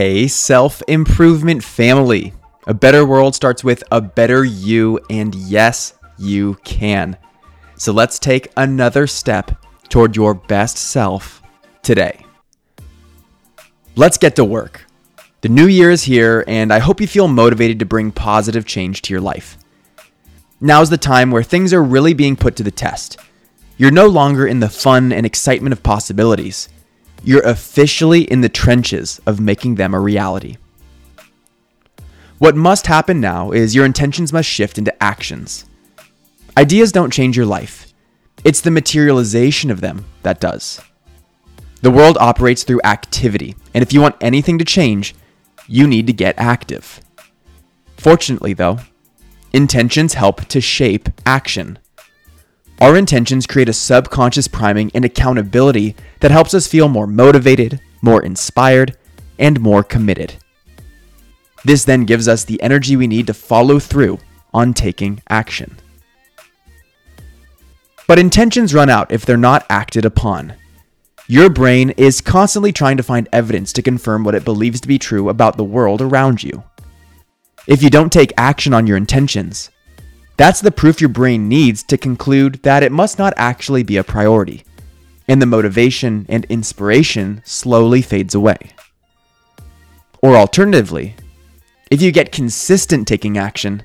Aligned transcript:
Self 0.00 0.82
improvement 0.88 1.62
family. 1.62 2.32
A 2.66 2.72
better 2.72 3.04
world 3.04 3.34
starts 3.34 3.62
with 3.62 3.84
a 3.92 4.00
better 4.00 4.46
you, 4.46 4.98
and 5.10 5.34
yes, 5.34 5.92
you 6.16 6.54
can. 6.64 7.18
So 7.76 7.92
let's 7.92 8.18
take 8.18 8.48
another 8.56 9.06
step 9.06 9.62
toward 9.90 10.16
your 10.16 10.32
best 10.32 10.78
self 10.78 11.42
today. 11.82 12.24
Let's 13.94 14.16
get 14.16 14.36
to 14.36 14.44
work. 14.44 14.86
The 15.42 15.50
new 15.50 15.66
year 15.66 15.90
is 15.90 16.04
here, 16.04 16.44
and 16.48 16.72
I 16.72 16.78
hope 16.78 17.02
you 17.02 17.06
feel 17.06 17.28
motivated 17.28 17.78
to 17.80 17.84
bring 17.84 18.10
positive 18.10 18.64
change 18.64 19.02
to 19.02 19.12
your 19.12 19.20
life. 19.20 19.58
Now's 20.62 20.88
the 20.88 20.96
time 20.96 21.30
where 21.30 21.42
things 21.42 21.74
are 21.74 21.82
really 21.82 22.14
being 22.14 22.36
put 22.36 22.56
to 22.56 22.62
the 22.62 22.70
test. 22.70 23.18
You're 23.76 23.90
no 23.90 24.06
longer 24.06 24.46
in 24.46 24.60
the 24.60 24.70
fun 24.70 25.12
and 25.12 25.26
excitement 25.26 25.74
of 25.74 25.82
possibilities. 25.82 26.70
You're 27.22 27.46
officially 27.46 28.22
in 28.22 28.40
the 28.40 28.48
trenches 28.48 29.20
of 29.26 29.40
making 29.40 29.74
them 29.74 29.94
a 29.94 30.00
reality. 30.00 30.56
What 32.38 32.56
must 32.56 32.86
happen 32.86 33.20
now 33.20 33.50
is 33.50 33.74
your 33.74 33.84
intentions 33.84 34.32
must 34.32 34.48
shift 34.48 34.78
into 34.78 35.02
actions. 35.02 35.66
Ideas 36.56 36.92
don't 36.92 37.12
change 37.12 37.36
your 37.36 37.46
life, 37.46 37.92
it's 38.44 38.62
the 38.62 38.70
materialization 38.70 39.70
of 39.70 39.82
them 39.82 40.06
that 40.22 40.40
does. 40.40 40.80
The 41.82 41.90
world 41.90 42.16
operates 42.18 42.62
through 42.62 42.80
activity, 42.84 43.56
and 43.74 43.82
if 43.82 43.92
you 43.92 44.00
want 44.00 44.16
anything 44.20 44.58
to 44.58 44.64
change, 44.64 45.14
you 45.66 45.86
need 45.86 46.06
to 46.06 46.12
get 46.12 46.34
active. 46.38 47.00
Fortunately, 47.96 48.54
though, 48.54 48.78
intentions 49.52 50.14
help 50.14 50.46
to 50.46 50.60
shape 50.60 51.08
action. 51.26 51.78
Our 52.80 52.96
intentions 52.96 53.46
create 53.46 53.68
a 53.68 53.74
subconscious 53.74 54.48
priming 54.48 54.90
and 54.94 55.04
accountability 55.04 55.96
that 56.20 56.30
helps 56.30 56.54
us 56.54 56.66
feel 56.66 56.88
more 56.88 57.06
motivated, 57.06 57.80
more 58.00 58.22
inspired, 58.22 58.96
and 59.38 59.60
more 59.60 59.82
committed. 59.82 60.34
This 61.62 61.84
then 61.84 62.04
gives 62.06 62.26
us 62.26 62.44
the 62.44 62.60
energy 62.62 62.96
we 62.96 63.06
need 63.06 63.26
to 63.26 63.34
follow 63.34 63.78
through 63.78 64.18
on 64.54 64.72
taking 64.72 65.22
action. 65.28 65.76
But 68.06 68.18
intentions 68.18 68.72
run 68.72 68.88
out 68.88 69.12
if 69.12 69.26
they're 69.26 69.36
not 69.36 69.66
acted 69.68 70.06
upon. 70.06 70.54
Your 71.28 71.50
brain 71.50 71.90
is 71.90 72.20
constantly 72.20 72.72
trying 72.72 72.96
to 72.96 73.02
find 73.02 73.28
evidence 73.30 73.72
to 73.74 73.82
confirm 73.82 74.24
what 74.24 74.34
it 74.34 74.44
believes 74.44 74.80
to 74.80 74.88
be 74.88 74.98
true 74.98 75.28
about 75.28 75.56
the 75.56 75.64
world 75.64 76.00
around 76.00 76.42
you. 76.42 76.64
If 77.66 77.82
you 77.82 77.90
don't 77.90 78.10
take 78.10 78.32
action 78.36 78.72
on 78.72 78.86
your 78.86 78.96
intentions, 78.96 79.70
that's 80.40 80.62
the 80.62 80.70
proof 80.70 81.02
your 81.02 81.10
brain 81.10 81.50
needs 81.50 81.82
to 81.82 81.98
conclude 81.98 82.62
that 82.62 82.82
it 82.82 82.90
must 82.90 83.18
not 83.18 83.34
actually 83.36 83.82
be 83.82 83.98
a 83.98 84.02
priority, 84.02 84.64
and 85.28 85.42
the 85.42 85.44
motivation 85.44 86.24
and 86.30 86.46
inspiration 86.46 87.42
slowly 87.44 88.00
fades 88.00 88.34
away. 88.34 88.56
Or 90.22 90.36
alternatively, 90.36 91.14
if 91.90 92.00
you 92.00 92.10
get 92.10 92.32
consistent 92.32 93.06
taking 93.06 93.36
action, 93.36 93.82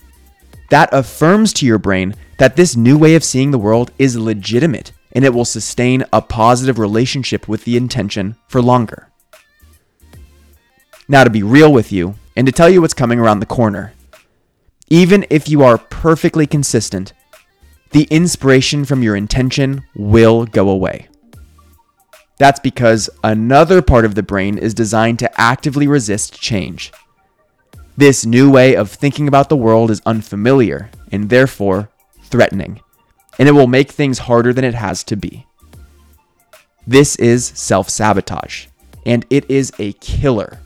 that 0.70 0.88
affirms 0.94 1.52
to 1.56 1.66
your 1.66 1.78
brain 1.78 2.16
that 2.38 2.56
this 2.56 2.78
new 2.78 2.98
way 2.98 3.16
of 3.16 3.24
seeing 3.26 3.52
the 3.52 3.60
world 3.60 3.92
is 4.00 4.16
legitimate 4.16 4.94
and 5.12 5.26
it 5.26 5.34
will 5.34 5.44
sustain 5.44 6.06
a 6.14 6.22
positive 6.22 6.80
relationship 6.80 7.50
with 7.50 7.66
the 7.66 7.76
intention 7.76 8.38
for 8.48 8.62
longer. 8.62 9.10
Now, 11.10 11.26
to 11.26 11.30
be 11.30 11.44
real 11.44 11.74
with 11.74 11.92
you 11.92 12.16
and 12.38 12.48
to 12.48 12.54
tell 12.54 12.70
you 12.70 12.80
what's 12.80 12.94
coming 12.94 13.20
around 13.20 13.42
the 13.42 13.46
corner, 13.46 13.92
even 14.90 15.26
if 15.30 15.50
you 15.50 15.64
are 15.64 15.78
perfectly 15.78 16.46
consistent, 16.46 17.14
the 17.92 18.08
inspiration 18.12 18.86
from 18.86 19.02
your 19.02 19.16
intention 19.16 19.84
will 19.96 20.46
go 20.46 20.70
away. 20.70 21.08
That's 22.38 22.60
because 22.60 23.10
another 23.24 23.82
part 23.82 24.06
of 24.06 24.16
the 24.16 24.24
brain 24.24 24.58
is 24.58 24.74
designed 24.74 25.20
to 25.20 25.42
actively 25.42 25.88
resist 25.88 26.40
change. 26.40 26.92
This 27.98 28.26
new 28.26 28.52
way 28.52 28.76
of 28.76 28.92
thinking 28.92 29.28
about 29.28 29.48
the 29.48 29.56
world 29.56 29.90
is 29.90 30.02
unfamiliar 30.06 30.92
and 31.12 31.30
therefore 31.30 31.90
threatening, 32.24 32.82
and 33.40 33.48
it 33.48 33.54
will 33.54 33.68
make 33.68 33.90
things 33.90 34.20
harder 34.20 34.52
than 34.52 34.66
it 34.66 34.74
has 34.74 35.04
to 35.06 35.16
be. 35.16 35.48
This 36.86 37.16
is 37.16 37.46
self 37.46 37.90
sabotage, 37.90 38.68
and 39.06 39.26
it 39.30 39.50
is 39.50 39.72
a 39.80 39.94
killer 39.94 40.60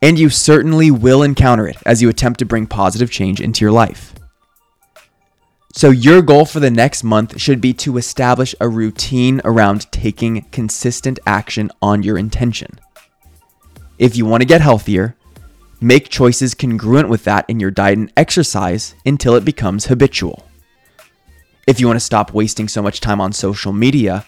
and 0.00 0.18
you 0.18 0.30
certainly 0.30 0.90
will 0.90 1.22
encounter 1.22 1.66
it 1.66 1.76
as 1.84 2.00
you 2.00 2.08
attempt 2.08 2.38
to 2.38 2.46
bring 2.46 2.66
positive 2.66 3.10
change 3.10 3.40
into 3.40 3.64
your 3.64 3.72
life. 3.72 4.14
So, 5.74 5.90
your 5.90 6.22
goal 6.22 6.44
for 6.44 6.60
the 6.60 6.70
next 6.70 7.04
month 7.04 7.40
should 7.40 7.60
be 7.60 7.72
to 7.74 7.98
establish 7.98 8.54
a 8.60 8.68
routine 8.68 9.40
around 9.44 9.90
taking 9.92 10.42
consistent 10.50 11.18
action 11.26 11.70
on 11.82 12.02
your 12.02 12.16
intention. 12.16 12.80
If 13.98 14.16
you 14.16 14.24
want 14.24 14.40
to 14.40 14.48
get 14.48 14.60
healthier, 14.60 15.14
make 15.80 16.08
choices 16.08 16.54
congruent 16.54 17.08
with 17.08 17.24
that 17.24 17.44
in 17.48 17.60
your 17.60 17.70
diet 17.70 17.98
and 17.98 18.12
exercise 18.16 18.94
until 19.04 19.34
it 19.34 19.44
becomes 19.44 19.86
habitual. 19.86 20.48
If 21.66 21.80
you 21.80 21.86
want 21.86 21.98
to 21.98 22.04
stop 22.04 22.32
wasting 22.32 22.66
so 22.66 22.80
much 22.80 23.00
time 23.00 23.20
on 23.20 23.32
social 23.32 23.72
media, 23.72 24.24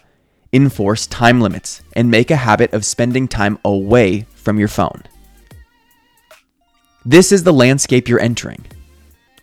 enforce 0.53 1.07
time 1.07 1.41
limits 1.41 1.83
and 1.95 2.11
make 2.11 2.31
a 2.31 2.37
habit 2.37 2.73
of 2.75 2.85
spending 2.85 3.27
time 3.27 3.59
away 3.65 4.27
from 4.35 4.59
your 4.59 4.69
phone. 4.69 5.03
This 7.05 7.33
is 7.33 7.45
the 7.45 7.53
landscape 7.53 8.09
you're 8.09 8.21
entering. 8.21 8.65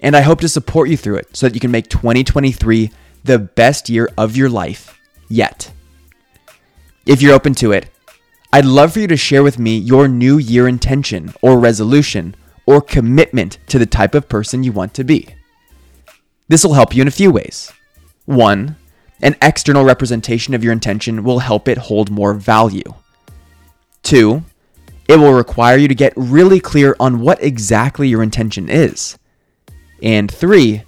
And 0.02 0.16
I 0.16 0.22
hope 0.22 0.42
to 0.42 0.50
support 0.50 0.90
you 0.90 0.98
through 0.98 1.18
it 1.18 1.36
so 1.36 1.48
that 1.48 1.56
you 1.56 1.60
can 1.60 1.72
make 1.72 1.90
2023 1.90 2.92
the 3.24 3.40
best 3.40 3.90
year 3.90 4.10
of 4.18 4.38
your 4.38 4.50
life 4.50 5.00
yet. 5.28 5.72
If 7.06 7.22
you're 7.22 7.34
open 7.34 7.56
to 7.56 7.72
it, 7.72 7.90
I'd 8.54 8.66
love 8.66 8.94
for 8.94 9.00
you 9.00 9.08
to 9.08 9.18
share 9.18 9.44
with 9.44 9.58
me 9.58 9.78
your 9.78 10.08
new 10.08 10.38
year 10.38 10.68
intention 10.68 11.34
or 11.42 11.60
resolution 11.60 12.36
or 12.66 12.82
commitment 12.82 13.58
to 13.68 13.80
the 13.80 13.86
type 13.86 14.14
of 14.14 14.30
person 14.30 14.64
you 14.64 14.72
want 14.72 14.94
to 14.94 15.04
be. 15.04 15.28
This 16.48 16.64
will 16.64 16.74
help 16.74 16.96
you 16.96 17.02
in 17.02 17.08
a 17.08 17.12
few 17.12 17.32
ways. 17.32 17.72
One, 18.26 18.76
an 19.22 19.36
external 19.42 19.84
representation 19.84 20.54
of 20.54 20.64
your 20.64 20.74
intention 20.74 21.24
will 21.24 21.40
help 21.40 21.68
it 21.68 21.78
hold 21.78 22.12
more 22.12 22.34
value. 22.34 22.94
Two, 24.04 24.44
it 25.08 25.18
will 25.18 25.34
require 25.34 25.78
you 25.78 25.88
to 25.88 25.96
get 25.96 26.14
really 26.16 26.60
clear 26.60 26.96
on 27.00 27.22
what 27.22 27.42
exactly 27.42 28.08
your 28.08 28.22
intention 28.22 28.70
is. 28.70 29.18
And 30.04 30.32
three, 30.32 30.84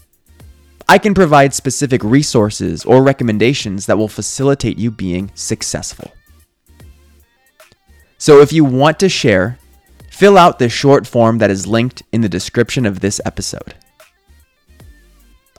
I 0.87 0.97
can 0.97 1.13
provide 1.13 1.53
specific 1.53 2.03
resources 2.03 2.83
or 2.83 3.01
recommendations 3.01 3.85
that 3.85 3.97
will 3.97 4.07
facilitate 4.07 4.77
you 4.77 4.91
being 4.91 5.31
successful. 5.35 6.11
So 8.17 8.41
if 8.41 8.51
you 8.51 8.65
want 8.65 8.99
to 8.99 9.07
share, 9.07 9.57
fill 10.11 10.37
out 10.37 10.59
the 10.59 10.67
short 10.67 11.07
form 11.07 11.37
that 11.37 11.49
is 11.49 11.65
linked 11.65 12.03
in 12.11 12.21
the 12.21 12.27
description 12.27 12.85
of 12.85 12.99
this 12.99 13.21
episode. 13.23 13.75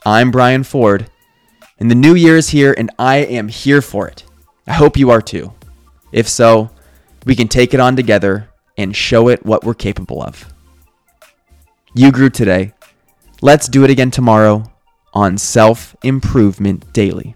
I'm 0.05 0.29
Brian 0.29 0.63
Ford, 0.63 1.09
and 1.79 1.89
the 1.89 1.95
new 1.95 2.13
year 2.13 2.37
is 2.37 2.49
here, 2.49 2.75
and 2.77 2.91
I 2.99 3.17
am 3.17 3.47
here 3.47 3.81
for 3.81 4.07
it. 4.07 4.23
I 4.67 4.73
hope 4.73 4.97
you 4.97 5.09
are 5.09 5.21
too. 5.21 5.51
If 6.11 6.27
so, 6.27 6.69
we 7.25 7.35
can 7.35 7.47
take 7.47 7.73
it 7.73 7.79
on 7.79 7.95
together 7.95 8.50
and 8.81 8.95
show 8.95 9.29
it 9.29 9.45
what 9.45 9.63
we're 9.63 9.73
capable 9.73 10.21
of. 10.21 10.51
You 11.93 12.11
grew 12.11 12.29
today. 12.29 12.73
Let's 13.41 13.67
do 13.67 13.83
it 13.83 13.89
again 13.89 14.11
tomorrow 14.11 14.63
on 15.13 15.37
Self 15.37 15.95
Improvement 16.03 16.91
Daily. 16.93 17.35